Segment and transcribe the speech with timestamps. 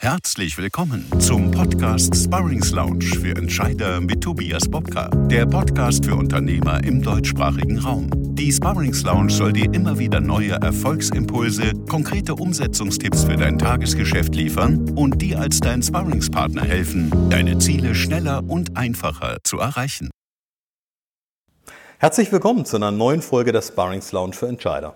[0.00, 6.84] Herzlich willkommen zum Podcast Sparrings Lounge für Entscheider mit Tobias Bobka, der Podcast für Unternehmer
[6.84, 8.08] im deutschsprachigen Raum.
[8.36, 14.88] Die Sparrings Lounge soll dir immer wieder neue Erfolgsimpulse, konkrete Umsetzungstipps für dein Tagesgeschäft liefern
[14.90, 20.10] und dir als dein Sparringspartner helfen, deine Ziele schneller und einfacher zu erreichen.
[21.98, 24.94] Herzlich willkommen zu einer neuen Folge der Sparrings Lounge für Entscheider.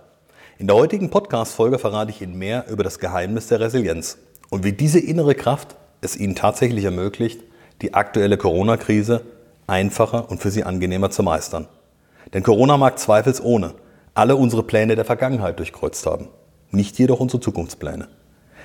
[0.58, 4.16] In der heutigen Podcast-Folge verrate ich Ihnen mehr über das Geheimnis der Resilienz
[4.52, 7.40] und wie diese innere Kraft es Ihnen tatsächlich ermöglicht,
[7.80, 9.22] die aktuelle Corona-Krise
[9.66, 11.68] einfacher und für Sie angenehmer zu meistern.
[12.34, 13.72] Denn Corona mag zweifelsohne
[14.12, 16.28] alle unsere Pläne der Vergangenheit durchkreuzt haben,
[16.70, 18.08] nicht jedoch unsere Zukunftspläne.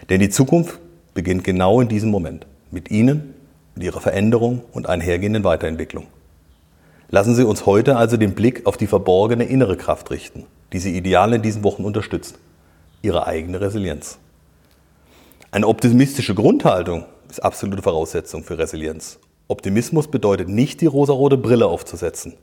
[0.09, 0.77] Denn die Zukunft
[1.13, 3.33] beginnt genau in diesem Moment, mit Ihnen,
[3.73, 6.08] mit Ihrer Veränderung und einhergehenden Weiterentwicklung.
[7.11, 10.97] Lassen Sie uns heute also den Blick auf die verborgene innere Kraft richten, die Sie
[10.97, 12.39] ideal in diesen Wochen unterstützt,
[13.02, 14.19] Ihre eigene Resilienz.
[15.57, 19.17] Eine optimistische Grundhaltung ist absolute Voraussetzung für Resilienz.
[19.47, 22.36] Optimismus bedeutet nicht, die rosarote Brille aufzusetzen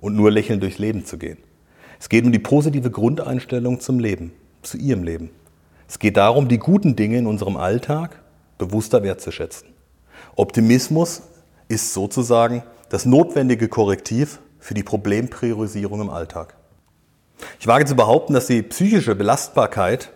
[0.00, 1.38] und nur lächelnd durchs Leben zu gehen.
[2.00, 4.32] Es geht um die positive Grundeinstellung zum Leben,
[4.62, 5.30] zu Ihrem Leben.
[5.88, 8.20] Es geht darum, die guten Dinge in unserem Alltag
[8.58, 9.68] bewusster wertzuschätzen.
[10.34, 11.22] Optimismus
[11.68, 16.56] ist sozusagen das notwendige Korrektiv für die Problempriorisierung im Alltag.
[17.60, 20.10] Ich wage zu behaupten, dass die psychische Belastbarkeit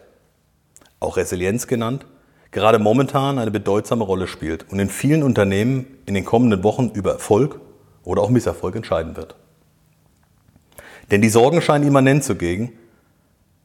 [1.01, 2.06] auch Resilienz genannt,
[2.51, 7.12] gerade momentan eine bedeutsame Rolle spielt und in vielen Unternehmen in den kommenden Wochen über
[7.12, 7.61] Erfolg
[8.05, 9.34] oder auch Misserfolg entscheiden wird.
[11.11, 12.73] Denn die Sorgen scheinen immanent zugegen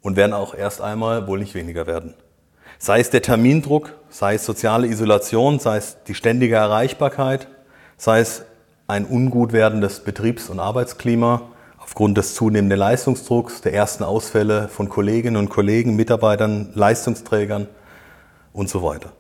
[0.02, 2.16] und werden auch erst einmal wohl nicht weniger werden.
[2.78, 7.47] Sei es der Termindruck, sei es soziale Isolation, sei es die ständige Erreichbarkeit,
[7.97, 8.44] sei es
[8.88, 11.50] ein ungut werdendes Betriebs- und Arbeitsklima,
[11.86, 17.67] aufgrund des zunehmenden Leistungsdrucks, der ersten Ausfälle von Kolleginnen und Kollegen, Mitarbeitern, Leistungsträgern
[18.53, 19.11] und so weiter.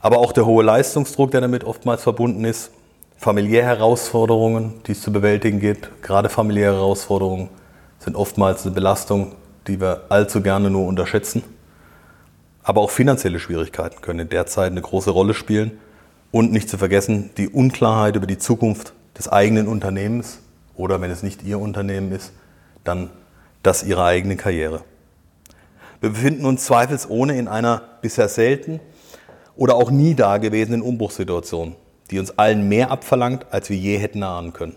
[0.00, 2.70] Aber auch der hohe Leistungsdruck, der damit oftmals verbunden ist,
[3.18, 7.50] familiäre Herausforderungen, die es zu bewältigen gibt, gerade familiäre Herausforderungen
[7.98, 9.32] sind oftmals eine Belastung,
[9.66, 11.42] die wir allzu gerne nur unterschätzen.
[12.62, 15.78] Aber auch finanzielle Schwierigkeiten können in der Zeit eine große Rolle spielen.
[16.30, 20.40] Und nicht zu vergessen, die Unklarheit über die Zukunft des eigenen Unternehmens
[20.76, 22.32] oder wenn es nicht Ihr Unternehmen ist,
[22.84, 23.10] dann
[23.62, 24.82] das Ihrer eigenen Karriere.
[26.00, 28.80] Wir befinden uns zweifelsohne in einer bisher selten
[29.56, 31.76] oder auch nie dagewesenen Umbruchssituation,
[32.10, 34.76] die uns allen mehr abverlangt, als wir je hätten erahnen können.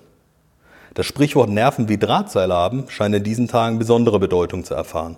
[0.93, 5.17] Das Sprichwort Nerven wie Drahtseile haben scheint in diesen Tagen besondere Bedeutung zu erfahren.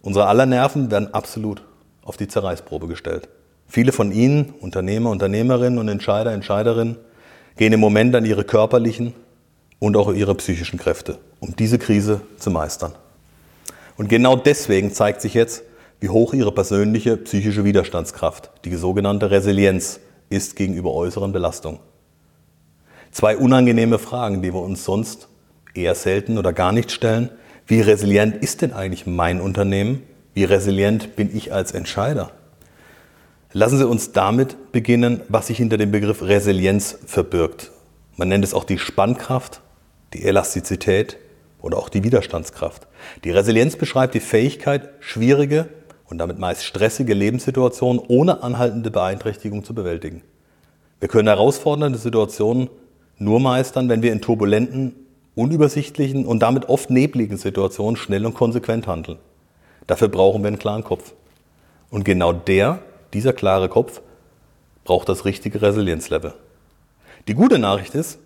[0.00, 1.62] Unsere aller Nerven werden absolut
[2.02, 3.28] auf die Zerreißprobe gestellt.
[3.66, 6.96] Viele von Ihnen, Unternehmer, Unternehmerinnen und Entscheider, Entscheiderinnen,
[7.56, 9.12] gehen im Moment an ihre körperlichen
[9.78, 12.92] und auch ihre psychischen Kräfte, um diese Krise zu meistern.
[13.96, 15.62] Und genau deswegen zeigt sich jetzt,
[16.00, 21.80] wie hoch ihre persönliche psychische Widerstandskraft, die sogenannte Resilienz, ist gegenüber äußeren Belastungen.
[23.10, 25.28] Zwei unangenehme Fragen, die wir uns sonst
[25.74, 27.30] eher selten oder gar nicht stellen.
[27.66, 30.02] Wie resilient ist denn eigentlich mein Unternehmen?
[30.34, 32.32] Wie resilient bin ich als Entscheider?
[33.52, 37.70] Lassen Sie uns damit beginnen, was sich hinter dem Begriff Resilienz verbirgt.
[38.16, 39.62] Man nennt es auch die Spannkraft
[40.12, 41.18] die Elastizität
[41.60, 42.86] oder auch die Widerstandskraft.
[43.24, 45.68] Die Resilienz beschreibt die Fähigkeit, schwierige
[46.08, 50.22] und damit meist stressige Lebenssituationen ohne anhaltende Beeinträchtigung zu bewältigen.
[51.00, 52.70] Wir können herausfordernde Situationen
[53.18, 54.94] nur meistern, wenn wir in turbulenten,
[55.34, 59.18] unübersichtlichen und damit oft nebligen Situationen schnell und konsequent handeln.
[59.86, 61.12] Dafür brauchen wir einen klaren Kopf.
[61.90, 62.80] Und genau der,
[63.12, 64.00] dieser klare Kopf,
[64.84, 66.34] braucht das richtige Resilienzlevel.
[67.28, 68.18] Die gute Nachricht ist,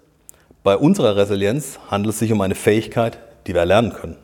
[0.62, 4.16] bei unserer Resilienz handelt es sich um eine Fähigkeit, die wir erlernen können,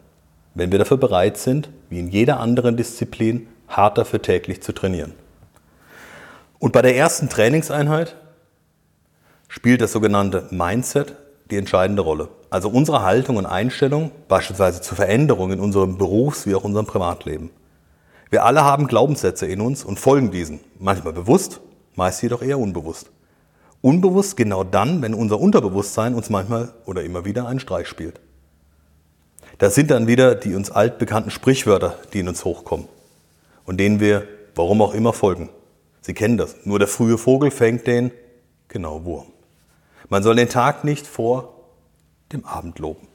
[0.55, 5.15] wenn wir dafür bereit sind, wie in jeder anderen Disziplin, hart dafür täglich zu trainieren.
[6.59, 8.17] Und bei der ersten Trainingseinheit
[9.49, 11.15] spielt das sogenannte Mindset
[11.51, 12.29] die entscheidende Rolle.
[12.51, 17.51] Also unsere Haltung und Einstellung, beispielsweise zur Veränderung in unserem Berufs- wie auch unserem Privatleben.
[18.31, 21.61] Wir alle haben Glaubenssätze in uns und folgen diesen, manchmal bewusst,
[21.95, 23.11] meist jedoch eher unbewusst.
[23.83, 28.21] Unbewusst genau dann, wenn unser Unterbewusstsein uns manchmal oder immer wieder einen Streich spielt.
[29.59, 32.89] Das sind dann wieder die uns altbekannten Sprichwörter, die in uns hochkommen
[33.65, 35.51] und denen wir, warum auch immer, folgen.
[36.01, 36.57] Sie kennen das.
[36.65, 38.13] Nur der frühe Vogel fängt den,
[38.69, 39.27] genau, Wurm.
[40.09, 41.55] Man soll den Tag nicht vor
[42.33, 43.09] dem Abend loben.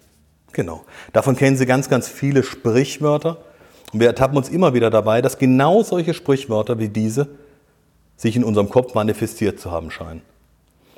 [0.51, 0.83] Genau.
[1.13, 3.37] Davon kennen Sie ganz, ganz viele Sprichwörter.
[3.93, 7.29] Und wir ertappen uns immer wieder dabei, dass genau solche Sprichwörter wie diese
[8.17, 10.21] sich in unserem Kopf manifestiert zu haben scheinen.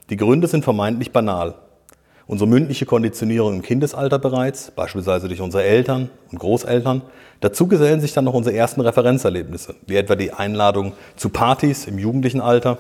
[0.10, 1.56] Die Gründe sind vermeintlich banal.
[2.26, 7.02] unsere mündliche Konditionierung im Kindesalter bereits, beispielsweise durch unsere Eltern und Großeltern.
[7.42, 12.00] Dazu gesellen sich dann noch unsere ersten Referenzerlebnisse, wie etwa die Einladung zu Partys im
[12.00, 12.78] jugendlichen Alter,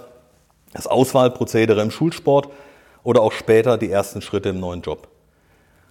[0.74, 2.50] das Auswahlprozedere im Schulsport
[3.04, 5.10] oder auch später die ersten Schritte im neuen Job.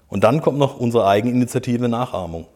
[0.08, 2.46] Und dann kommt noch unsere Eigeninitiative Nachahmung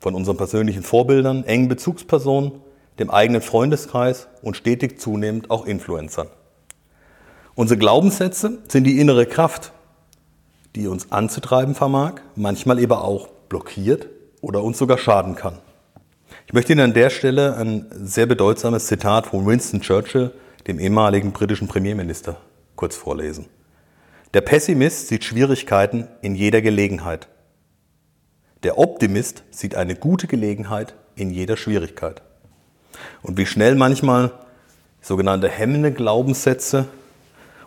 [0.00, 2.52] von unseren persönlichen Vorbildern, engen Bezugspersonen,
[2.98, 6.28] dem eigenen Freundeskreis und stetig zunehmend auch Influencern.
[7.56, 9.72] Unsere Glaubenssätze sind die innere Kraft,
[10.74, 14.08] die uns anzutreiben vermag, manchmal eben auch blockiert
[14.42, 15.56] oder uns sogar schaden kann.
[16.46, 20.32] Ich möchte Ihnen an der Stelle ein sehr bedeutsames Zitat von Winston Churchill,
[20.66, 22.36] dem ehemaligen britischen Premierminister,
[22.76, 23.46] kurz vorlesen.
[24.34, 27.26] Der Pessimist sieht Schwierigkeiten in jeder Gelegenheit.
[28.64, 32.20] Der Optimist sieht eine gute Gelegenheit in jeder Schwierigkeit.
[33.22, 34.32] Und wie schnell manchmal
[35.00, 36.86] sogenannte hemmende Glaubenssätze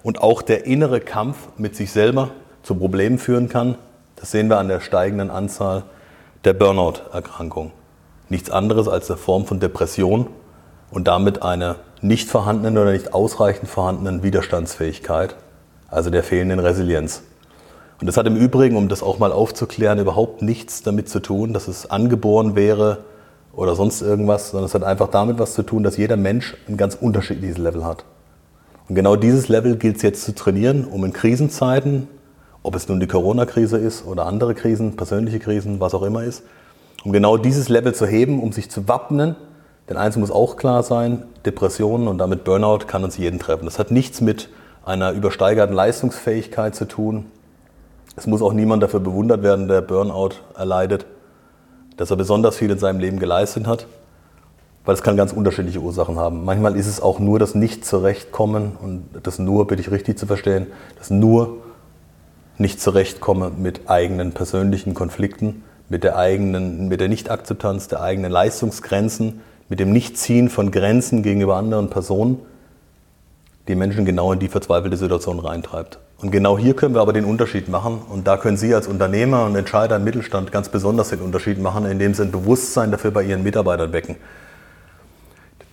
[0.03, 2.31] und auch der innere Kampf mit sich selber
[2.63, 3.75] zu Problemen führen kann,
[4.15, 5.83] das sehen wir an der steigenden Anzahl
[6.43, 7.71] der Burnout-Erkrankungen.
[8.29, 10.27] Nichts anderes als eine Form von Depression
[10.91, 15.35] und damit einer nicht vorhandenen oder nicht ausreichend vorhandenen Widerstandsfähigkeit,
[15.89, 17.23] also der fehlenden Resilienz.
[17.99, 21.51] Und das hat im Übrigen, um das auch mal aufzuklären, überhaupt nichts damit zu tun,
[21.53, 22.99] dass es angeboren wäre
[23.53, 26.77] oder sonst irgendwas, sondern es hat einfach damit was zu tun, dass jeder Mensch ein
[26.77, 28.05] ganz unterschiedliches Level hat.
[28.89, 32.07] Und genau dieses Level gilt es jetzt zu trainieren, um in Krisenzeiten
[32.63, 36.43] ob es nun die Corona-Krise ist oder andere Krisen, persönliche Krisen, was auch immer ist,
[37.03, 39.35] um genau dieses Level zu heben, um sich zu wappnen.
[39.87, 43.65] Denn eins muss auch klar sein, Depressionen und damit Burnout kann uns jeden treffen.
[43.65, 44.49] Das hat nichts mit
[44.85, 47.25] einer übersteigerten Leistungsfähigkeit zu tun.
[48.15, 51.05] Es muss auch niemand dafür bewundert werden, der Burnout erleidet,
[51.95, 53.87] dass er besonders viel in seinem Leben geleistet hat,
[54.85, 56.45] weil es kann ganz unterschiedliche Ursachen haben.
[56.45, 60.67] Manchmal ist es auch nur das Nicht-Zurechtkommen und das nur, bitte ich richtig zu verstehen,
[60.97, 61.57] das nur
[62.57, 69.41] nicht zurechtkomme mit eigenen persönlichen Konflikten, mit der eigenen, mit der Nichtakzeptanz der eigenen Leistungsgrenzen,
[69.69, 72.39] mit dem Nichtziehen von Grenzen gegenüber anderen Personen,
[73.67, 75.99] die Menschen genau in die verzweifelte Situation reintreibt.
[76.21, 78.01] Und genau hier können wir aber den Unterschied machen.
[78.09, 81.85] Und da können Sie als Unternehmer und Entscheider im Mittelstand ganz besonders den Unterschied machen,
[81.85, 84.17] indem Sie ein Bewusstsein dafür bei Ihren Mitarbeitern wecken.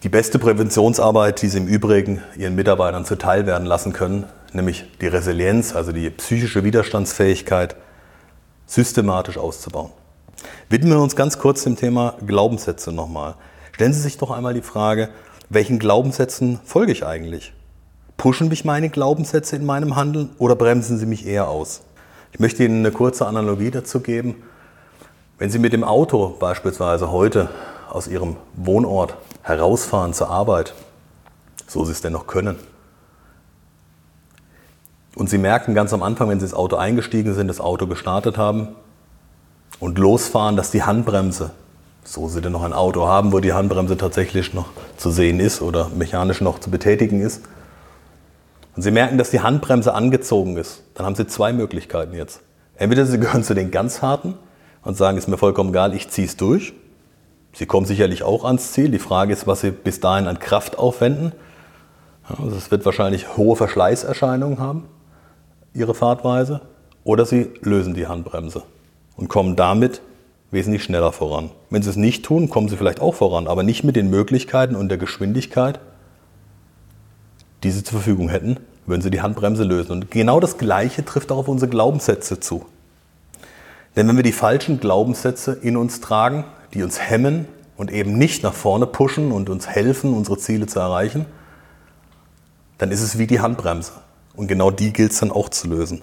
[0.06, 4.23] Die beste Präventionsarbeit, die Sie im Übrigen Ihren Mitarbeitern zuteil werden lassen können,
[4.53, 7.75] nämlich die Resilienz, also die psychische Widerstandsfähigkeit,
[8.67, 9.91] systematisch auszubauen.
[10.69, 13.35] Widmen wir uns ganz kurz dem Thema Glaubenssätze nochmal.
[13.73, 15.08] Stellen Sie sich doch einmal die Frage,
[15.49, 17.53] welchen Glaubenssätzen folge ich eigentlich?
[18.17, 21.82] Pushen mich meine Glaubenssätze in meinem Handeln oder bremsen sie mich eher aus?
[22.32, 24.37] Ich möchte Ihnen eine kurze Analogie dazu geben.
[25.37, 27.50] Wenn Sie mit dem Auto beispielsweise heute
[27.96, 30.75] aus Ihrem Wohnort herausfahren zur Arbeit,
[31.66, 32.56] so Sie es denn noch können,
[35.16, 38.37] und Sie merken ganz am Anfang, wenn Sie ins Auto eingestiegen sind, das Auto gestartet
[38.37, 38.69] haben
[39.81, 41.52] und losfahren, dass die Handbremse,
[42.04, 44.66] so Sie denn noch ein Auto haben, wo die Handbremse tatsächlich noch
[44.98, 47.43] zu sehen ist oder mechanisch noch zu betätigen ist,
[48.76, 52.40] und Sie merken, dass die Handbremse angezogen ist, dann haben Sie zwei Möglichkeiten jetzt.
[52.76, 54.34] Entweder Sie gehören zu den ganz harten
[54.82, 56.75] und sagen, ist mir vollkommen egal, ich ziehe es durch.
[57.56, 58.91] Sie kommen sicherlich auch ans Ziel.
[58.91, 61.32] Die Frage ist, was Sie bis dahin an Kraft aufwenden.
[62.29, 64.85] Also es wird wahrscheinlich hohe Verschleißerscheinungen haben
[65.76, 66.62] ihre Fahrtweise
[67.05, 68.62] oder sie lösen die Handbremse
[69.17, 70.00] und kommen damit
[70.50, 71.50] wesentlich schneller voran.
[71.70, 74.75] Wenn sie es nicht tun, kommen sie vielleicht auch voran, aber nicht mit den Möglichkeiten
[74.75, 75.81] und der Geschwindigkeit,
[77.63, 79.93] die sie zur Verfügung hätten, würden sie die Handbremse lösen.
[79.93, 82.65] Und genau das Gleiche trifft auch auf unsere Glaubenssätze zu.
[83.96, 86.44] Denn wenn wir die falschen Glaubenssätze in uns tragen,
[86.75, 87.46] die uns hemmen
[87.77, 91.27] und eben nicht nach vorne pushen und uns helfen, unsere Ziele zu erreichen,
[92.79, 93.93] dann ist es wie die Handbremse.
[94.35, 96.03] Und genau die gilt es dann auch zu lösen.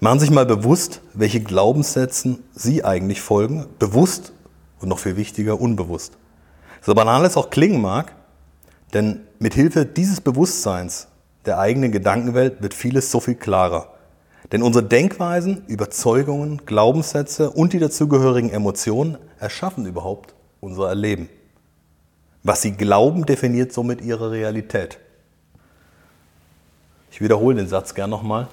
[0.00, 4.32] Machen Sie sich mal bewusst, welche Glaubenssätzen Sie eigentlich folgen, bewusst
[4.80, 6.16] und noch viel wichtiger, unbewusst.
[6.80, 8.12] So banal es auch klingen mag,
[8.94, 11.08] denn mit Hilfe dieses Bewusstseins
[11.46, 13.88] der eigenen Gedankenwelt wird vieles so viel klarer.
[14.50, 21.28] Denn unsere Denkweisen, Überzeugungen, Glaubenssätze und die dazugehörigen Emotionen erschaffen überhaupt unser Erleben.
[22.44, 24.98] Was Sie glauben, definiert somit Ihre Realität.
[27.10, 28.48] Ich wiederhole den Satz gern nochmal.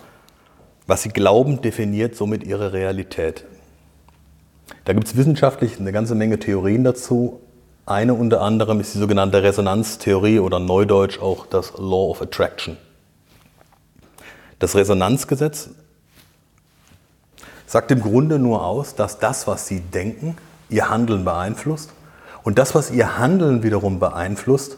[0.85, 3.45] Was Sie glauben, definiert somit Ihre Realität.
[4.85, 7.39] Da gibt es wissenschaftlich eine ganze Menge Theorien dazu.
[7.85, 12.77] Eine unter anderem ist die sogenannte Resonanztheorie oder neudeutsch auch das Law of Attraction.
[14.59, 15.69] Das Resonanzgesetz
[17.65, 20.35] sagt im Grunde nur aus, dass das, was Sie denken,
[20.69, 21.91] Ihr Handeln beeinflusst
[22.43, 24.77] und das, was Ihr Handeln wiederum beeinflusst,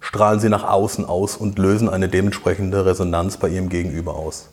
[0.00, 4.48] strahlen sie nach außen aus und lösen eine dementsprechende Resonanz bei ihrem Gegenüber aus.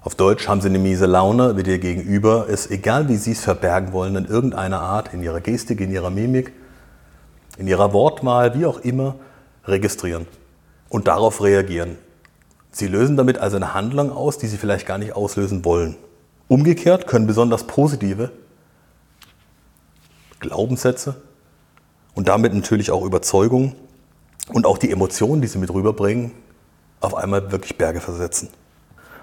[0.00, 3.40] Auf Deutsch haben sie eine miese Laune, wird ihr gegenüber es, egal wie sie es
[3.40, 6.52] verbergen wollen, in irgendeiner Art, in ihrer Gestik, in ihrer Mimik,
[7.58, 9.16] in ihrer Wortwahl, wie auch immer,
[9.64, 10.26] registrieren
[10.88, 11.96] und darauf reagieren.
[12.70, 15.96] Sie lösen damit also eine Handlung aus, die sie vielleicht gar nicht auslösen wollen.
[16.48, 18.30] Umgekehrt können besonders positive
[20.48, 21.16] Glaubenssätze
[22.14, 23.74] und damit natürlich auch Überzeugungen
[24.52, 26.32] und auch die Emotionen, die sie mit rüberbringen,
[27.00, 28.48] auf einmal wirklich Berge versetzen.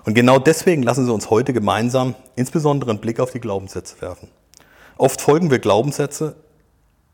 [0.04, 4.30] Und genau deswegen lassen Sie uns heute gemeinsam insbesondere einen Blick auf die Glaubenssätze werfen.
[4.98, 6.36] Oft folgen wir Glaubenssätze,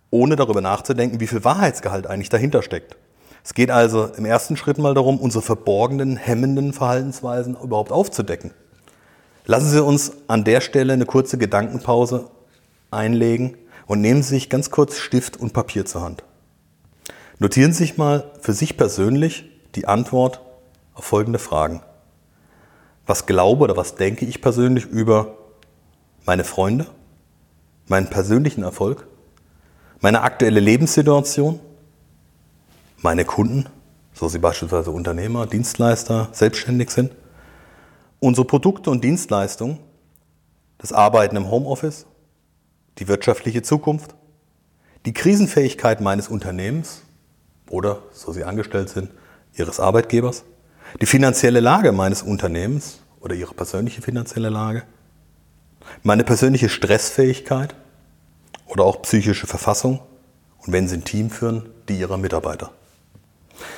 [0.09, 2.95] ohne darüber nachzudenken, wie viel Wahrheitsgehalt eigentlich dahinter steckt.
[3.43, 8.51] Es geht also im ersten Schritt mal darum, unsere verborgenen, hemmenden Verhaltensweisen überhaupt aufzudecken.
[9.45, 12.29] Lassen Sie uns an der Stelle eine kurze Gedankenpause
[12.91, 13.57] einlegen
[13.87, 16.23] und nehmen Sie sich ganz kurz Stift und Papier zur Hand.
[17.39, 20.41] Notieren Sie sich mal für sich persönlich die Antwort
[20.93, 21.81] auf folgende Fragen.
[23.05, 25.37] Was glaube oder was denke ich persönlich über
[26.25, 26.87] meine Freunde,
[27.87, 29.07] meinen persönlichen Erfolg,
[30.01, 31.59] meine aktuelle Lebenssituation,
[33.01, 33.67] meine Kunden,
[34.13, 37.13] so sie beispielsweise Unternehmer, Dienstleister, selbstständig sind,
[38.19, 39.79] unsere Produkte und Dienstleistungen,
[40.79, 42.05] das Arbeiten im Homeoffice,
[42.99, 44.15] die wirtschaftliche Zukunft,
[45.05, 47.01] die Krisenfähigkeit meines Unternehmens?
[47.69, 49.11] Oder, so sie angestellt sind,
[49.53, 50.43] ihres Arbeitgebers,
[51.01, 52.99] die finanzielle Lage meines Unternehmens?
[53.19, 54.83] Oder ihre persönliche finanzielle Lage,
[56.03, 57.75] meine persönliche Stressfähigkeit?
[58.67, 60.01] Oder auch psychische Verfassung?
[60.65, 62.71] Und wenn Sie ein Team führen, die Ihrer Mitarbeiter.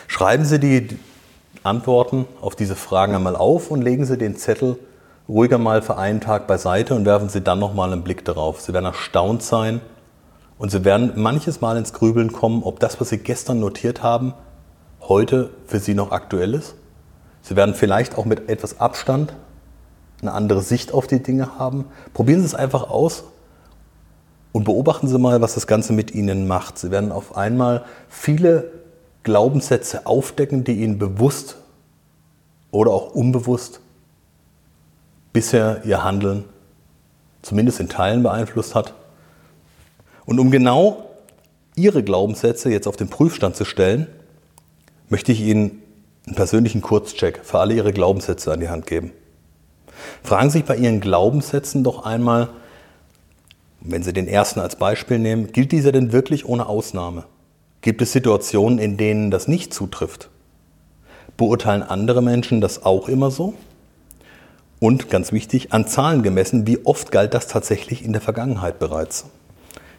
[0.07, 0.99] Schreiben Sie die
[1.63, 4.77] Antworten auf diese Fragen einmal auf und legen Sie den Zettel
[5.29, 8.59] ruhiger mal für einen Tag beiseite und werfen Sie dann nochmal einen Blick darauf.
[8.59, 9.79] Sie werden erstaunt sein
[10.57, 14.33] und Sie werden manches Mal ins Grübeln kommen, ob das, was Sie gestern notiert haben,
[15.01, 16.73] heute für Sie noch aktuell ist.
[17.43, 19.33] Sie werden vielleicht auch mit etwas Abstand
[20.21, 21.85] eine andere Sicht auf die Dinge haben.
[22.13, 23.23] Probieren Sie es einfach aus
[24.51, 26.79] und beobachten Sie mal, was das Ganze mit Ihnen macht.
[26.79, 28.71] Sie werden auf einmal viele
[29.21, 31.57] Glaubenssätze aufdecken, die Ihnen bewusst
[32.71, 33.79] oder auch unbewusst
[35.33, 36.45] bisher Ihr Handeln
[37.41, 38.93] zumindest in Teilen beeinflusst hat.
[40.25, 41.05] Und um genau
[41.75, 44.07] Ihre Glaubenssätze jetzt auf den Prüfstand zu stellen,
[45.07, 45.81] möchte ich Ihnen
[46.27, 49.11] einen persönlichen Kurzcheck für alle Ihre Glaubenssätze an die Hand geben.
[50.23, 52.49] Fragen Sie sich bei Ihren Glaubenssätzen doch einmal,
[53.81, 57.23] wenn Sie den ersten als Beispiel nehmen, gilt dieser denn wirklich ohne Ausnahme?
[57.81, 60.29] Gibt es Situationen, in denen das nicht zutrifft?
[61.37, 63.53] Beurteilen andere Menschen das auch immer so?
[64.79, 69.25] Und ganz wichtig, an Zahlen gemessen, wie oft galt das tatsächlich in der Vergangenheit bereits?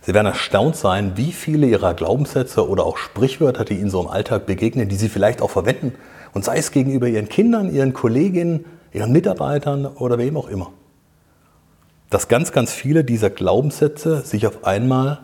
[0.01, 4.09] Sie werden erstaunt sein, wie viele Ihrer Glaubenssätze oder auch Sprichwörter, die Ihnen so im
[4.09, 5.95] Alltag begegnen, die Sie vielleicht auch verwenden,
[6.33, 10.71] und sei es gegenüber Ihren Kindern, Ihren Kolleginnen, Ihren Mitarbeitern oder wem auch immer,
[12.09, 15.21] dass ganz, ganz viele dieser Glaubenssätze sich auf einmal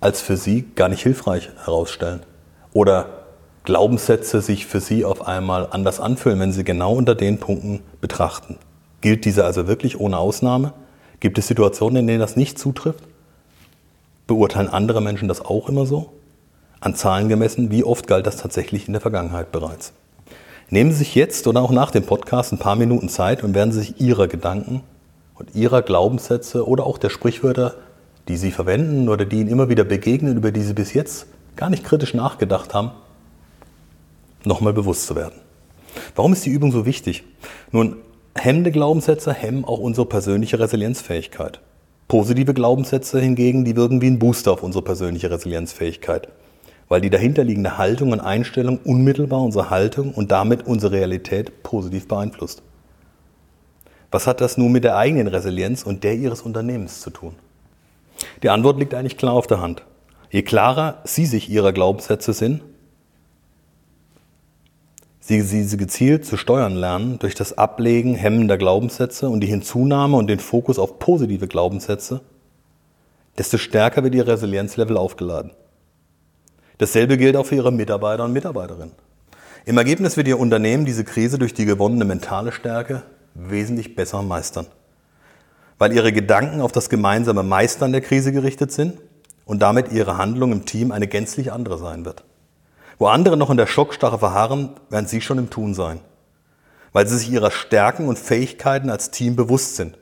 [0.00, 2.22] als für sie gar nicht hilfreich herausstellen.
[2.72, 3.17] Oder
[3.68, 8.56] Glaubenssätze sich für sie auf einmal anders anfühlen, wenn sie genau unter den Punkten betrachten.
[9.02, 10.72] Gilt dieser also wirklich ohne Ausnahme?
[11.20, 13.04] Gibt es Situationen, in denen das nicht zutrifft?
[14.26, 16.14] Beurteilen andere Menschen das auch immer so?
[16.80, 19.92] An Zahlen gemessen, wie oft galt das tatsächlich in der Vergangenheit bereits?
[20.70, 23.72] Nehmen Sie sich jetzt oder auch nach dem Podcast ein paar Minuten Zeit und werden
[23.72, 24.80] Sie sich Ihrer Gedanken
[25.34, 27.74] und Ihrer Glaubenssätze oder auch der Sprichwörter
[28.28, 31.70] die Sie verwenden oder die Ihnen immer wieder begegnen, über die Sie bis jetzt gar
[31.70, 32.92] nicht kritisch nachgedacht haben,
[34.44, 35.40] nochmal bewusst zu werden.
[36.14, 37.24] Warum ist die Übung so wichtig?
[37.70, 37.96] Nun,
[38.34, 41.60] hemmende Glaubenssätze hemmen auch unsere persönliche Resilienzfähigkeit.
[42.08, 46.28] Positive Glaubenssätze hingegen, die wirken wie ein Booster auf unsere persönliche Resilienzfähigkeit,
[46.88, 52.62] weil die dahinterliegende Haltung und Einstellung unmittelbar unsere Haltung und damit unsere Realität positiv beeinflusst.
[54.10, 57.34] Was hat das nun mit der eigenen Resilienz und der Ihres Unternehmens zu tun?
[58.42, 59.82] Die Antwort liegt eigentlich klar auf der Hand.
[60.30, 62.62] Je klarer Sie sich Ihrer Glaubenssätze sind,
[65.28, 70.26] Sie sie gezielt zu steuern lernen durch das Ablegen hemmender Glaubenssätze und die Hinzunahme und
[70.26, 72.22] den Fokus auf positive Glaubenssätze,
[73.36, 75.50] desto stärker wird Ihr Resilienzlevel aufgeladen.
[76.78, 78.94] Dasselbe gilt auch für Ihre Mitarbeiter und Mitarbeiterinnen.
[79.66, 83.02] Im Ergebnis wird Ihr Unternehmen diese Krise durch die gewonnene mentale Stärke
[83.34, 84.66] wesentlich besser meistern
[85.78, 88.98] weil ihre Gedanken auf das gemeinsame Meistern der Krise gerichtet sind
[89.44, 92.24] und damit ihre Handlung im Team eine gänzlich andere sein wird.
[92.98, 96.00] Wo andere noch in der Schockstarre verharren, werden sie schon im Tun sein,
[96.92, 99.96] weil sie sich ihrer Stärken und Fähigkeiten als Team bewusst sind.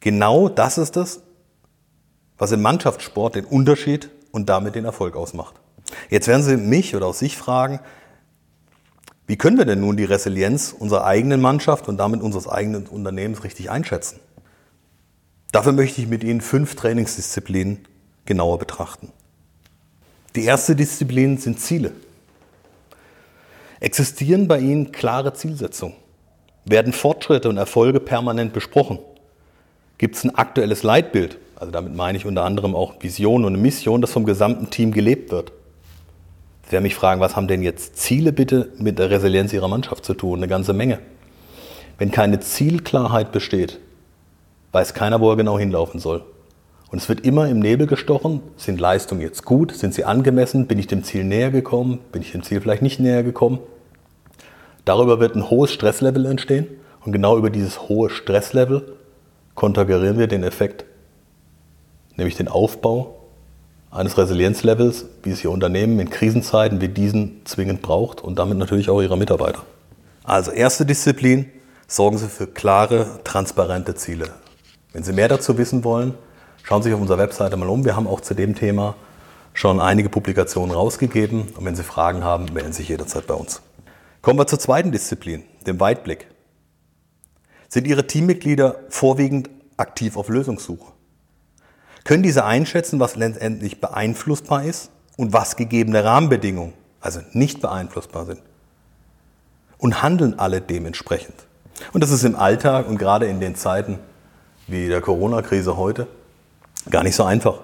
[0.00, 1.22] Genau das ist es,
[2.36, 5.54] was im Mannschaftssport den Unterschied und damit den Erfolg ausmacht.
[6.10, 7.80] Jetzt werden Sie mich oder auch sich fragen,
[9.26, 13.42] Wie können wir denn nun die Resilienz unserer eigenen Mannschaft und damit unseres eigenen Unternehmens
[13.42, 14.20] richtig einschätzen?
[15.50, 17.88] Dafür möchte ich mit Ihnen fünf Trainingsdisziplinen
[18.26, 19.12] genauer betrachten.
[20.36, 21.92] Die erste Disziplin sind Ziele.
[23.78, 25.94] Existieren bei Ihnen klare Zielsetzungen?
[26.64, 28.98] Werden Fortschritte und Erfolge permanent besprochen?
[29.98, 31.38] Gibt es ein aktuelles Leitbild?
[31.54, 34.90] Also damit meine ich unter anderem auch Vision und eine Mission, das vom gesamten Team
[34.90, 35.52] gelebt wird.
[36.66, 40.04] Sie werden mich fragen, was haben denn jetzt Ziele bitte mit der Resilienz Ihrer Mannschaft
[40.04, 40.40] zu tun?
[40.40, 40.98] Eine ganze Menge.
[41.98, 43.78] Wenn keine Zielklarheit besteht,
[44.72, 46.24] weiß keiner, wo er genau hinlaufen soll.
[46.90, 50.78] Und es wird immer im Nebel gestochen, sind Leistungen jetzt gut, sind sie angemessen, bin
[50.78, 53.58] ich dem Ziel näher gekommen, bin ich dem Ziel vielleicht nicht näher gekommen.
[54.84, 56.66] Darüber wird ein hohes Stresslevel entstehen
[57.04, 58.92] und genau über dieses hohe Stresslevel
[59.54, 60.84] konterkarieren wir den Effekt,
[62.16, 63.20] nämlich den Aufbau
[63.90, 68.90] eines Resilienzlevels, wie es Ihr Unternehmen in Krisenzeiten wie diesen zwingend braucht und damit natürlich
[68.90, 69.62] auch Ihre Mitarbeiter.
[70.24, 71.46] Also erste Disziplin,
[71.86, 74.26] sorgen Sie für klare, transparente Ziele.
[74.92, 76.14] Wenn Sie mehr dazu wissen wollen,
[76.64, 77.84] schauen Sie sich auf unserer Webseite mal um.
[77.84, 78.96] Wir haben auch zu dem Thema
[79.52, 83.62] schon einige Publikationen rausgegeben und wenn Sie Fragen haben, melden Sie sich jederzeit bei uns.
[84.22, 86.26] Kommen wir zur zweiten Disziplin, dem Weitblick.
[87.68, 90.92] Sind Ihre Teammitglieder vorwiegend aktiv auf Lösungssuche?
[92.02, 98.40] Können diese einschätzen, was letztendlich beeinflussbar ist und was gegebene Rahmenbedingungen, also nicht beeinflussbar sind?
[99.78, 101.34] Und handeln alle dementsprechend?
[101.92, 103.98] Und das ist im Alltag und gerade in den Zeiten
[104.66, 106.06] wie der Corona-Krise heute
[106.90, 107.60] gar nicht so einfach.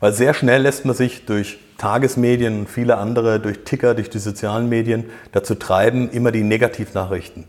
[0.00, 4.18] Weil sehr schnell lässt man sich durch Tagesmedien und viele andere, durch Ticker, durch die
[4.18, 7.44] sozialen Medien dazu treiben, immer die Negativnachrichten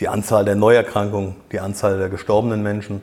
[0.00, 3.00] die Anzahl der Neuerkrankungen, die Anzahl der gestorbenen Menschen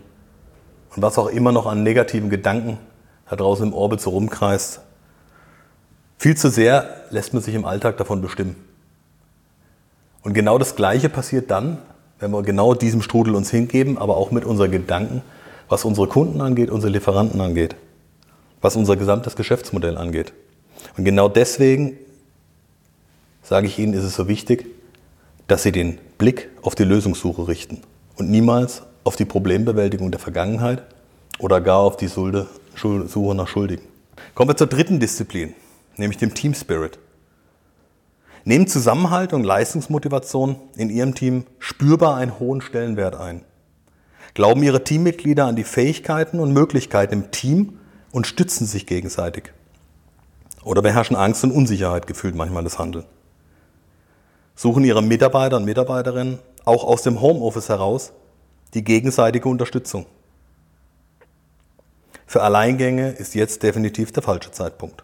[0.95, 2.77] und was auch immer noch an negativen Gedanken
[3.29, 4.81] da draußen im Orbit so rumkreist.
[6.17, 8.55] Viel zu sehr lässt man sich im Alltag davon bestimmen.
[10.21, 11.79] Und genau das Gleiche passiert dann,
[12.19, 15.21] wenn wir genau diesem Strudel uns hingeben, aber auch mit unseren Gedanken,
[15.69, 17.75] was unsere Kunden angeht, unsere Lieferanten angeht,
[18.61, 20.33] was unser gesamtes Geschäftsmodell angeht.
[20.97, 21.97] Und genau deswegen
[23.41, 24.65] sage ich Ihnen, ist es so wichtig,
[25.47, 27.81] dass Sie den Blick auf die Lösungssuche richten
[28.17, 30.83] und niemals auf die Problembewältigung der Vergangenheit
[31.39, 32.47] oder gar auf die Suche
[33.35, 33.83] nach Schuldigen.
[34.35, 35.53] Kommen wir zur dritten Disziplin,
[35.97, 36.99] nämlich dem Team Spirit.
[38.45, 43.41] Nehmen Zusammenhalt und Leistungsmotivation in Ihrem Team spürbar einen hohen Stellenwert ein.
[44.33, 47.79] Glauben Ihre Teammitglieder an die Fähigkeiten und Möglichkeiten im Team
[48.11, 49.53] und stützen sich gegenseitig?
[50.63, 53.05] Oder beherrschen Angst und Unsicherheit gefühlt manchmal das Handeln?
[54.55, 58.13] suchen ihre Mitarbeiter und Mitarbeiterinnen auch aus dem Homeoffice heraus
[58.73, 60.05] die gegenseitige Unterstützung.
[62.25, 65.03] Für Alleingänge ist jetzt definitiv der falsche Zeitpunkt.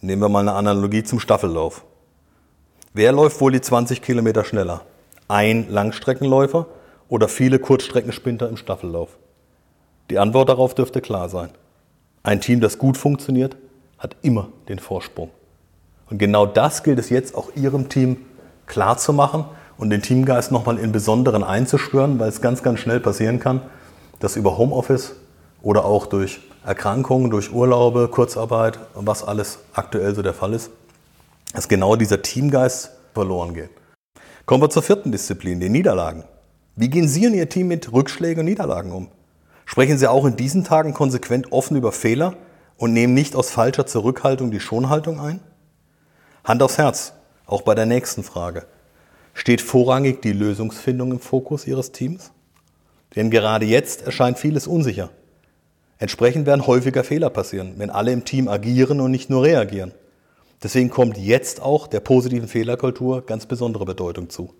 [0.00, 1.84] Nehmen wir mal eine Analogie zum Staffellauf.
[2.94, 4.82] Wer läuft wohl die 20 Kilometer schneller?
[5.28, 6.66] Ein Langstreckenläufer
[7.10, 9.18] oder viele Kurzstreckensprinter im Staffellauf?
[10.08, 11.50] Die Antwort darauf dürfte klar sein.
[12.22, 13.56] Ein Team, das gut funktioniert,
[13.98, 15.30] hat immer den Vorsprung.
[16.08, 18.16] Und genau das gilt es jetzt auch Ihrem Team
[18.66, 19.44] klar zu machen
[19.76, 23.62] und den Teamgeist nochmal in Besonderen einzuschwören, weil es ganz, ganz schnell passieren kann,
[24.18, 25.16] dass über Homeoffice
[25.62, 30.70] oder auch durch Erkrankungen, durch Urlaube, Kurzarbeit, was alles aktuell so der Fall ist,
[31.54, 33.70] dass genau dieser Teamgeist verloren geht.
[34.46, 36.24] Kommen wir zur vierten Disziplin, den Niederlagen.
[36.80, 39.08] Wie gehen Sie und Ihr Team mit Rückschlägen und Niederlagen um?
[39.66, 42.38] Sprechen Sie auch in diesen Tagen konsequent offen über Fehler
[42.78, 45.40] und nehmen nicht aus falscher Zurückhaltung die Schonhaltung ein?
[46.42, 47.12] Hand aufs Herz,
[47.44, 48.64] auch bei der nächsten Frage.
[49.34, 52.32] Steht vorrangig die Lösungsfindung im Fokus Ihres Teams?
[53.14, 55.10] Denn gerade jetzt erscheint vieles unsicher.
[55.98, 59.92] Entsprechend werden häufiger Fehler passieren, wenn alle im Team agieren und nicht nur reagieren.
[60.62, 64.54] Deswegen kommt jetzt auch der positiven Fehlerkultur ganz besondere Bedeutung zu.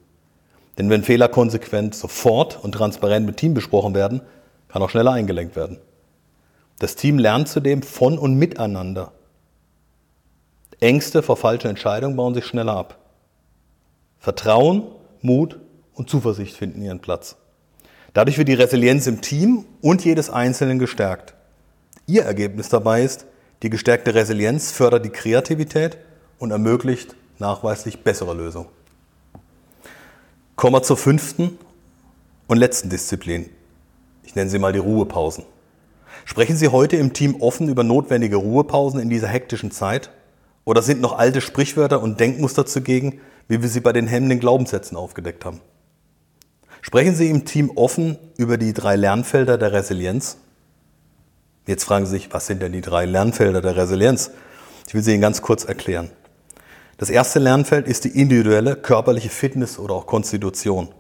[0.81, 4.23] Denn wenn Fehler konsequent sofort und transparent mit Team besprochen werden,
[4.69, 5.79] kann auch schneller eingelenkt werden.
[6.79, 9.12] Das Team lernt zudem von und miteinander
[10.81, 12.97] Ängste vor falschen Entscheidungen bauen sich schneller ab.
[14.19, 14.85] Vertrauen,
[15.21, 15.61] Mut
[15.93, 17.37] und Zuversicht finden ihren Platz.
[18.14, 21.35] Dadurch wird die Resilienz im Team und jedes Einzelnen gestärkt.
[22.07, 23.27] Ihr Ergebnis dabei ist,
[23.62, 25.99] die gestärkte Resilienz fördert die Kreativität
[26.38, 28.80] und ermöglicht nachweislich bessere Lösungen.
[30.61, 31.59] Kommen wir zur fünften
[32.46, 33.49] und letzten Disziplin.
[34.25, 35.44] Ich nenne sie mal die Ruhepausen.
[36.27, 40.11] Sprechen Sie heute im Team offen über notwendige Ruhepausen in dieser hektischen Zeit?
[40.66, 44.99] Oder sind noch alte Sprichwörter und Denkmuster zugegen, wie wir sie bei den hemmenden Glaubenssätzen
[44.99, 45.62] aufgedeckt haben?
[46.83, 50.37] Sprechen Sie im Team offen über die drei Lernfelder der Resilienz?
[51.66, 54.31] Jetzt fragen Sie sich, was sind denn die drei Lernfelder der Resilienz?
[54.87, 56.11] Ich will sie Ihnen ganz kurz erklären.
[57.01, 60.91] Das erste Lernfeld ist die individuelle körperliche Fitness oder auch Konstitution.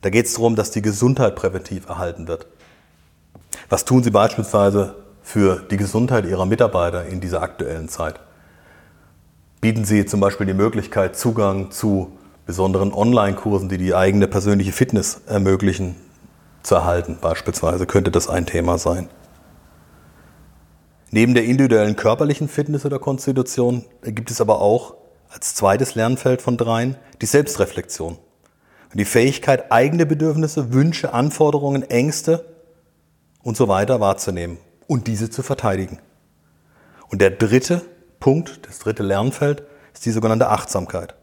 [0.00, 2.46] Da geht es darum, dass die Gesundheit präventiv erhalten wird.
[3.68, 8.20] Was tun Sie beispielsweise für die Gesundheit Ihrer Mitarbeiter in dieser aktuellen Zeit?
[9.60, 12.12] Bieten Sie zum Beispiel die Möglichkeit, Zugang zu
[12.46, 15.96] besonderen Online-Kursen, die die eigene persönliche Fitness ermöglichen,
[16.62, 17.18] zu erhalten?
[17.20, 19.08] Beispielsweise könnte das ein Thema sein.
[21.10, 24.94] Neben der individuellen körperlichen Fitness oder Konstitution gibt es aber auch
[25.30, 28.18] als zweites Lernfeld von dreien die Selbstreflexion.
[28.92, 32.44] Die Fähigkeit, eigene Bedürfnisse, Wünsche, Anforderungen, Ängste
[33.42, 36.00] und so weiter wahrzunehmen und diese zu verteidigen.
[37.08, 37.82] Und der dritte
[38.18, 39.62] Punkt, das dritte Lernfeld,
[39.94, 41.14] ist die sogenannte Achtsamkeit.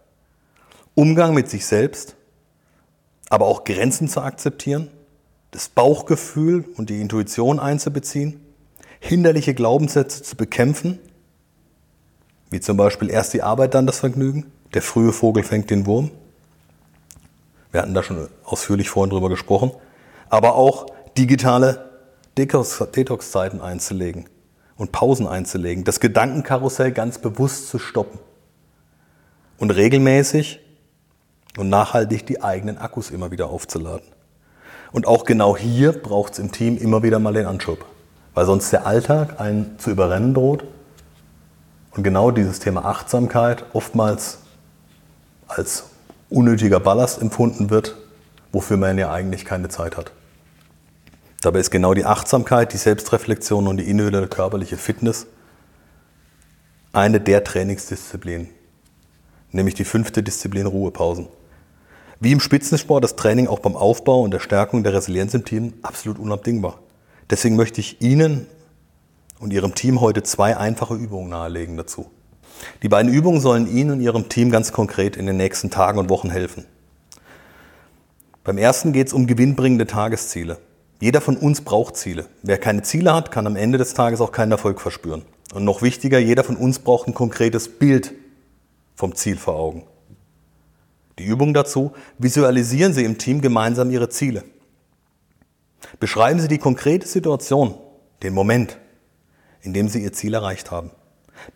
[0.96, 2.16] Umgang mit sich selbst,
[3.30, 4.90] aber auch Grenzen zu akzeptieren,
[5.52, 8.40] das Bauchgefühl und die Intuition einzubeziehen,
[9.00, 11.00] hinderliche Glaubenssätze zu bekämpfen,
[12.50, 16.12] wie zum Beispiel erst die Arbeit, dann das Vergnügen, der frühe Vogel fängt den Wurm.
[17.72, 19.72] Wir hatten da schon ausführlich vorhin drüber gesprochen,
[20.30, 21.90] aber auch digitale
[22.38, 24.26] Detox-Zeiten einzulegen
[24.78, 28.20] und Pausen einzulegen, das Gedankenkarussell ganz bewusst zu stoppen.
[29.58, 30.60] Und regelmäßig
[31.58, 34.08] und nachhaltig die eigenen Akkus immer wieder aufzuladen.
[34.92, 37.84] Und auch genau hier braucht es im Team immer wieder mal den Anschub,
[38.36, 40.64] weil sonst der Alltag einen zu überrennen droht
[41.98, 44.40] und genau dieses Thema Achtsamkeit oftmals
[45.48, 45.86] als
[46.30, 47.96] unnötiger Ballast empfunden wird,
[48.52, 50.12] wofür man ja eigentlich keine Zeit hat.
[51.42, 55.28] Dabei ist genau die Achtsamkeit, die Selbstreflexion und die individuelle körperliche Fitness
[56.94, 58.50] eine der Trainingsdisziplinen,
[59.52, 61.28] nämlich die fünfte Disziplin Ruhepausen.
[62.20, 65.74] Wie im Spitzensport das Training auch beim Aufbau und der Stärkung der Resilienz im Team
[65.84, 66.80] absolut unabdingbar.
[67.30, 68.48] Deswegen möchte ich Ihnen
[69.40, 72.10] und Ihrem Team heute zwei einfache Übungen nahelegen dazu.
[72.82, 76.10] Die beiden Übungen sollen Ihnen und Ihrem Team ganz konkret in den nächsten Tagen und
[76.10, 76.66] Wochen helfen.
[78.44, 80.58] Beim ersten geht es um gewinnbringende Tagesziele.
[81.00, 82.26] Jeder von uns braucht Ziele.
[82.42, 85.24] Wer keine Ziele hat, kann am Ende des Tages auch keinen Erfolg verspüren.
[85.54, 88.14] Und noch wichtiger, jeder von uns braucht ein konkretes Bild
[88.96, 89.84] vom Ziel vor Augen.
[91.20, 94.44] Die Übung dazu, visualisieren Sie im Team gemeinsam Ihre Ziele.
[96.00, 97.76] Beschreiben Sie die konkrete Situation,
[98.24, 98.78] den Moment,
[99.68, 100.92] in dem Sie Ihr Ziel erreicht haben.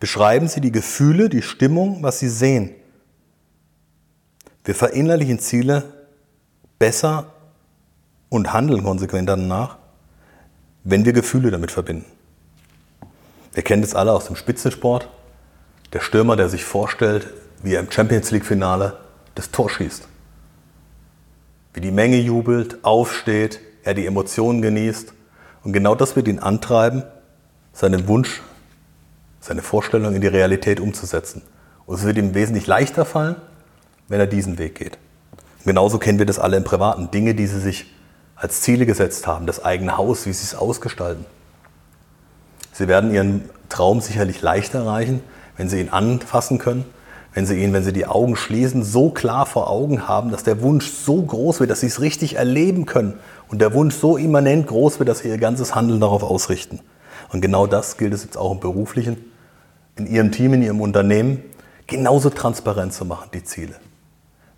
[0.02, 2.72] Beschreiben Sie die Gefühle, die Stimmung, was Sie sehen.
[4.66, 5.86] Wir verinnerlichen Ziele
[6.78, 7.28] besser
[8.28, 9.78] und handeln konsequent danach,
[10.84, 12.06] wenn wir Gefühle damit verbinden.
[13.54, 15.08] Wir kennen das alle aus dem Spitzensport.
[15.94, 17.28] Der Stürmer, der sich vorstellt,
[17.64, 18.98] wie er im Champions League-Finale
[19.36, 20.06] das Tor schießt.
[21.74, 25.14] Wie die Menge jubelt, aufsteht, er die Emotionen genießt.
[25.64, 27.04] Und genau das wird ihn antreiben,
[27.74, 28.42] seinen Wunsch,
[29.40, 31.42] seine Vorstellung in die Realität umzusetzen.
[31.86, 33.36] Und es wird ihm wesentlich leichter fallen,
[34.08, 34.98] wenn er diesen Weg geht.
[35.60, 37.12] Und genauso kennen wir das alle im Privaten.
[37.12, 37.94] Dinge, die sie sich
[38.36, 41.26] als Ziele gesetzt haben, das eigene Haus, wie sie es ausgestalten.
[42.74, 45.22] Sie werden ihren Traum sicherlich leichter erreichen,
[45.58, 46.86] wenn sie ihn anfassen können,
[47.34, 50.62] wenn sie ihn, wenn sie die Augen schließen, so klar vor Augen haben, dass der
[50.62, 53.14] Wunsch so groß wird, dass sie es richtig erleben können
[53.50, 56.80] und der Wunsch so immanent groß wird, dass sie ihr ganzes Handeln darauf ausrichten.
[57.32, 59.18] Und genau das gilt es jetzt auch im beruflichen,
[59.98, 61.44] in ihrem Team, in ihrem Unternehmen,
[61.88, 63.76] genauso transparent zu machen, die Ziele.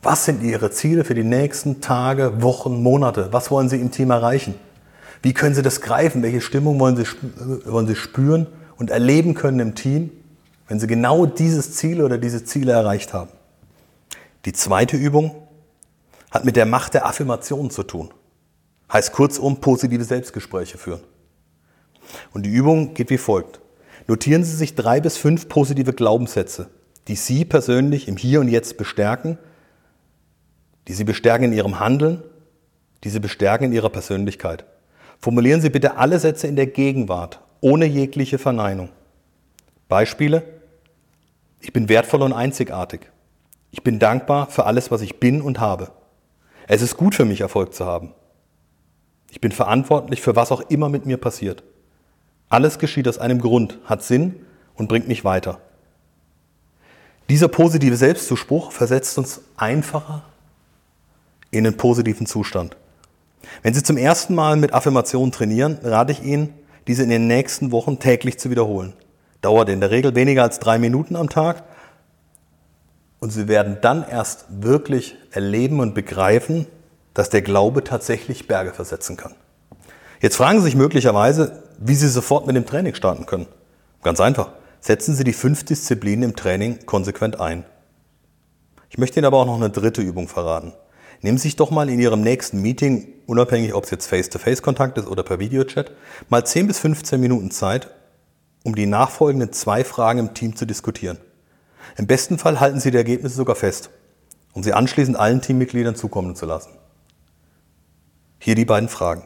[0.02, 3.30] Was sind Ihre Ziele für die nächsten Tage, Wochen, Monate?
[3.32, 4.54] Was wollen Sie im Team erreichen?
[5.22, 6.22] Wie können Sie das greifen?
[6.24, 7.06] Welche Stimmung wollen Sie,
[7.66, 10.12] wollen Sie spüren und erleben können im Team,
[10.68, 13.30] wenn Sie genau dieses Ziel oder diese Ziele erreicht haben?
[14.44, 15.34] Die zweite Übung
[16.32, 18.10] hat mit der Macht der Affirmation zu tun.
[18.92, 21.00] Heißt kurzum positive Selbstgespräche führen.
[22.34, 23.60] Und die Übung geht wie folgt.
[24.08, 26.70] Notieren Sie sich drei bis fünf positive Glaubenssätze,
[27.08, 29.38] die Sie persönlich im Hier und Jetzt bestärken
[30.88, 32.22] die Sie bestärken in Ihrem Handeln,
[33.04, 34.66] die Sie bestärken in Ihrer Persönlichkeit.
[35.20, 38.90] Formulieren Sie bitte alle Sätze in der Gegenwart, ohne jegliche Verneinung.
[39.88, 40.44] Beispiele.
[41.62, 43.10] Ich bin wertvoll und einzigartig.
[43.72, 45.92] Ich bin dankbar für alles, was ich bin und habe.
[46.68, 48.14] Es ist gut für mich, Erfolg zu haben.
[49.32, 51.64] Ich bin verantwortlich für was auch immer mit mir passiert.
[52.54, 54.36] Alles geschieht aus einem Grund, hat Sinn
[54.76, 55.58] und bringt mich weiter.
[57.28, 60.22] Dieser positive Selbstzuspruch versetzt uns einfacher
[61.50, 62.78] in einen positiven Zustand.
[63.64, 66.54] Wenn Sie zum ersten Mal mit Affirmationen trainieren, rate ich Ihnen,
[66.86, 68.94] diese in den nächsten Wochen täglich zu wiederholen.
[69.42, 71.64] Dauert in der Regel weniger als drei Minuten am Tag
[73.20, 76.68] und Sie werden dann erst wirklich erleben und begreifen,
[77.16, 79.34] dass der Glaube tatsächlich Berge versetzen kann.
[80.22, 83.48] Jetzt fragen Sie sich möglicherweise, wie Sie sofort mit dem Training starten können.
[84.04, 84.52] Ganz einfach.
[84.80, 87.66] Setzen Sie die fünf Disziplinen im Training konsequent ein.
[88.90, 90.74] Ich möchte Ihnen aber auch noch eine dritte Übung verraten.
[91.22, 95.08] Nehmen Sie sich doch mal in Ihrem nächsten Meeting, unabhängig ob es jetzt Face-to-Face-Kontakt ist
[95.08, 95.92] oder per Videochat,
[96.30, 97.90] mal 10 bis 15 Minuten Zeit,
[98.64, 101.18] um die nachfolgenden zwei Fragen im Team zu diskutieren.
[101.98, 103.90] Im besten Fall halten Sie die Ergebnisse sogar fest,
[104.54, 106.72] um sie anschließend allen Teammitgliedern zukommen zu lassen.
[108.40, 109.24] Hier die beiden Fragen.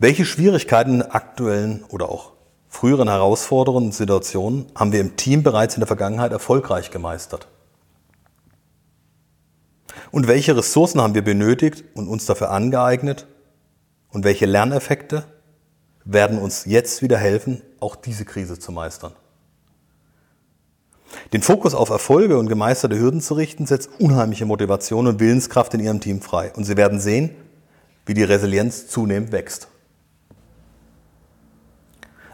[0.00, 2.30] Welche Schwierigkeiten in aktuellen oder auch
[2.68, 7.48] früheren herausfordernden Situationen haben wir im Team bereits in der Vergangenheit erfolgreich gemeistert?
[10.12, 13.26] Und welche Ressourcen haben wir benötigt und uns dafür angeeignet?
[14.10, 15.24] Und welche Lerneffekte
[16.04, 19.14] werden uns jetzt wieder helfen, auch diese Krise zu meistern?
[21.32, 25.80] Den Fokus auf Erfolge und gemeisterte Hürden zu richten, setzt unheimliche Motivation und Willenskraft in
[25.80, 26.52] Ihrem Team frei.
[26.54, 27.34] Und Sie werden sehen,
[28.06, 29.66] wie die Resilienz zunehmend wächst.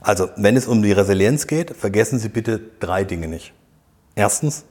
[0.05, 3.55] Also, wenn es um die Resilienz geht, vergessen Sie bitte drei Dinge nicht.
[4.15, 4.67] Erstens,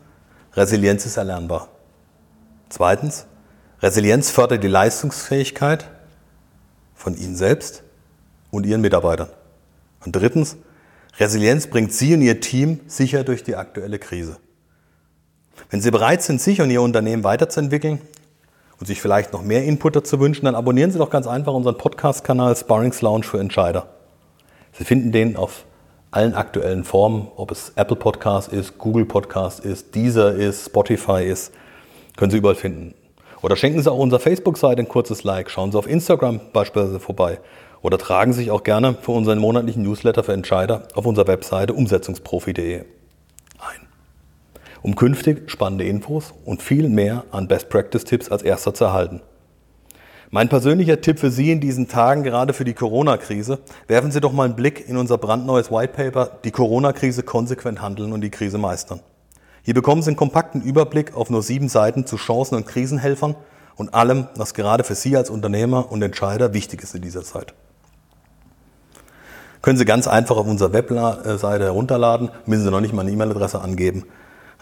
[0.54, 1.70] Resilienz ist erlernbar.
[2.70, 3.26] Zweitens,
[3.82, 5.90] Resilienz fördert die Leistungsfähigkeit
[6.94, 7.82] von Ihnen selbst
[8.52, 9.30] und Ihren Mitarbeitern.
[10.06, 10.56] Und drittens,
[11.18, 14.38] Resilienz bringt Sie und Ihr Team sicher durch die aktuelle Krise.
[15.72, 18.00] Wenn Sie bereit sind, sich und Ihr Unternehmen weiterzuentwickeln
[18.80, 21.80] und sich vielleicht noch mehr Input dazu wünschen, dann abonnieren Sie doch ganz einfach unseren
[21.80, 23.88] Podcast-Kanal Sparrings Lounge für Entscheider.
[24.74, 25.66] Sie finden den auf
[26.12, 31.54] allen aktuellen Formen, ob es Apple Podcast ist, Google Podcast ist, Deezer ist, Spotify ist.
[32.18, 32.94] Können Sie überall finden.
[33.42, 35.50] Oder schenken Sie auch unserer Facebook-Seite ein kurzes Like.
[35.50, 37.40] Schauen Sie auf Instagram beispielsweise vorbei.
[37.82, 41.74] Oder tragen Sie sich auch gerne für unseren monatlichen Newsletter für Entscheider auf unserer Webseite
[41.74, 42.80] umsetzungsprofi.de
[43.60, 43.88] ein.
[44.82, 49.22] Um künftig spannende Infos und viel mehr an Best-Practice-Tipps als erster zu erhalten.
[50.34, 54.34] Mein persönlicher Tipp für Sie in diesen Tagen, gerade für die Corona-Krise, werfen Sie doch
[54.34, 58.58] mal einen Blick in unser brandneues White Paper, die Corona-Krise konsequent handeln und die Krise
[58.58, 59.02] meistern.
[59.62, 63.36] Hier bekommen Sie einen kompakten Überblick auf nur sieben Seiten zu Chancen und Krisenhelfern
[63.76, 67.54] und allem, was gerade für Sie als Unternehmer und Entscheider wichtig ist in dieser Zeit.
[69.62, 73.62] Können Sie ganz einfach auf unserer Webseite herunterladen, müssen Sie noch nicht mal eine E-Mail-Adresse
[73.62, 74.06] angeben,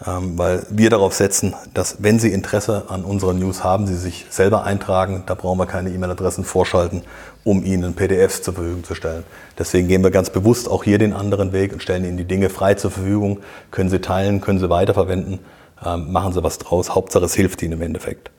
[0.05, 4.63] weil wir darauf setzen, dass wenn Sie Interesse an unseren News haben, Sie sich selber
[4.63, 5.23] eintragen.
[5.27, 7.03] Da brauchen wir keine E-Mail-Adressen vorschalten,
[7.43, 9.23] um Ihnen PDFs zur Verfügung zu stellen.
[9.59, 12.49] Deswegen gehen wir ganz bewusst auch hier den anderen Weg und stellen Ihnen die Dinge
[12.49, 13.39] frei zur Verfügung.
[13.69, 15.39] Können Sie teilen, können Sie weiterverwenden,
[15.85, 16.95] ähm, machen Sie was draus.
[16.95, 18.31] Hauptsache es hilft Ihnen im Endeffekt.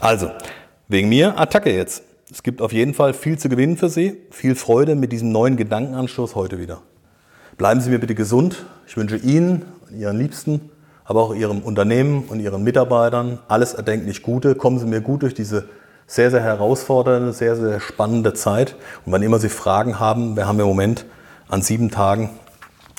[0.00, 0.30] Also,
[0.88, 2.02] wegen mir Attacke jetzt.
[2.30, 4.16] Es gibt auf jeden Fall viel zu gewinnen für Sie.
[4.30, 6.82] Viel Freude mit diesem neuen Gedankenanstoß heute wieder.
[7.56, 8.66] Bleiben Sie mir bitte gesund.
[8.86, 10.70] Ich wünsche Ihnen und Ihren Liebsten,
[11.08, 14.54] aber auch Ihrem Unternehmen und Ihren Mitarbeitern alles erdenklich Gute.
[14.54, 15.64] Kommen Sie mir gut durch diese
[16.06, 18.76] sehr, sehr herausfordernde, sehr, sehr spannende Zeit.
[19.06, 21.06] Und wann immer Sie Fragen haben, wir haben im Moment
[21.48, 22.28] an sieben Tagen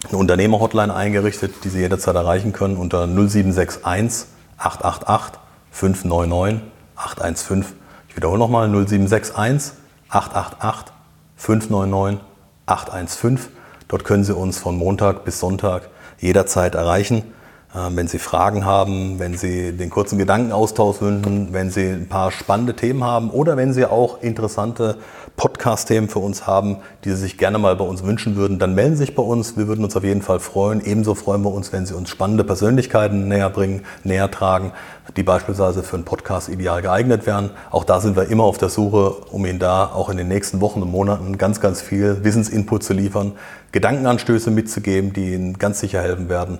[0.08, 6.64] eine Unternehmer-Hotline eingerichtet, die Sie jederzeit erreichen können unter 0761 888 599
[6.96, 7.76] 815.
[8.08, 9.74] Ich wiederhole nochmal 0761
[10.10, 10.92] 888
[11.36, 12.26] 599
[12.66, 13.54] 815.
[13.88, 17.24] Dort können Sie uns von Montag bis Sonntag jederzeit erreichen.
[17.72, 22.76] Wenn Sie Fragen haben, wenn Sie den kurzen Gedankenaustausch wünschen, wenn Sie ein paar spannende
[22.76, 24.98] Themen haben oder wenn Sie auch interessante
[25.38, 28.96] Podcast-Themen für uns haben, die Sie sich gerne mal bei uns wünschen würden, dann melden
[28.96, 29.56] Sie sich bei uns.
[29.56, 30.84] Wir würden uns auf jeden Fall freuen.
[30.84, 34.72] Ebenso freuen wir uns, wenn Sie uns spannende Persönlichkeiten näher bringen, näher tragen,
[35.16, 37.52] die beispielsweise für einen Podcast ideal geeignet wären.
[37.70, 40.60] Auch da sind wir immer auf der Suche, um Ihnen da auch in den nächsten
[40.60, 43.34] Wochen und Monaten ganz, ganz viel Wissensinput zu liefern,
[43.74, 46.58] Gedankenanstöße mitzugeben, die Ihnen ganz sicher helfen werden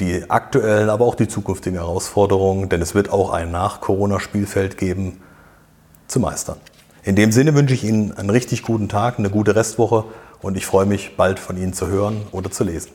[0.00, 5.20] die aktuellen, aber auch die zukünftigen Herausforderungen, denn es wird auch ein Nach-Corona-Spielfeld geben,
[6.06, 6.56] zu meistern.
[7.02, 10.04] In dem Sinne wünsche ich Ihnen einen richtig guten Tag, eine gute Restwoche
[10.40, 12.90] und ich freue mich, bald von Ihnen zu hören oder zu lesen.